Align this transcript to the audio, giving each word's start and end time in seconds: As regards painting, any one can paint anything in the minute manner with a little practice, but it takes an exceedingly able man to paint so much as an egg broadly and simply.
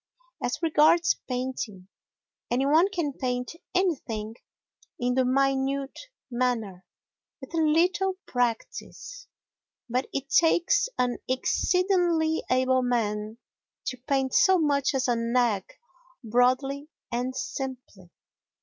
As 0.43 0.63
regards 0.63 1.15
painting, 1.29 1.87
any 2.49 2.65
one 2.65 2.89
can 2.89 3.13
paint 3.13 3.53
anything 3.75 4.33
in 4.99 5.13
the 5.13 5.23
minute 5.23 6.07
manner 6.31 6.85
with 7.39 7.53
a 7.53 7.57
little 7.61 8.15
practice, 8.25 9.27
but 9.87 10.07
it 10.11 10.27
takes 10.29 10.89
an 10.97 11.19
exceedingly 11.29 12.43
able 12.49 12.81
man 12.81 13.37
to 13.85 13.97
paint 14.07 14.33
so 14.33 14.57
much 14.57 14.95
as 14.95 15.07
an 15.07 15.35
egg 15.37 15.71
broadly 16.23 16.89
and 17.11 17.35
simply. 17.35 18.09